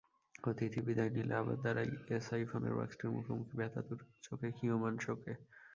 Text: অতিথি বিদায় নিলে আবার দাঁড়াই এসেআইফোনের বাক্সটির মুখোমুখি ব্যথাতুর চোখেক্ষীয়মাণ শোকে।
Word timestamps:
অতিথি 0.43 0.79
বিদায় 0.87 1.11
নিলে 1.15 1.33
আবার 1.35 1.57
দাঁড়াই 1.63 1.89
এসেআইফোনের 2.17 2.73
বাক্সটির 2.77 3.13
মুখোমুখি 3.15 3.53
ব্যথাতুর 3.59 3.99
চোখেক্ষীয়মাণ 4.23 4.93
শোকে। 4.99 5.33